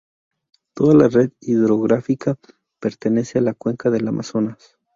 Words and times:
Toda 0.73 0.95
la 0.95 1.09
red 1.09 1.31
hidrográfica 1.41 2.35
pertenece 2.79 3.37
a 3.37 3.43
la 3.43 3.53
cuenca 3.53 3.91
del 3.91 4.07
Amazonas. 4.07 4.79